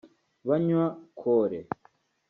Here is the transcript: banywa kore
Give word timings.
banywa 0.47 0.85
kore 1.19 1.59